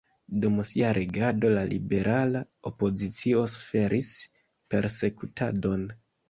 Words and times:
Dum 0.43 0.55
sia 0.69 0.87
regado 0.97 1.51
la 1.55 1.65
liberala 1.73 2.41
opozicio 2.71 3.45
suferis 3.53 4.11
persekutadon. 4.77 5.87